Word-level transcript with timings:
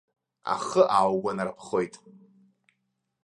Ахы 0.53 0.81
ааугәанарԥхоит. 0.97 1.93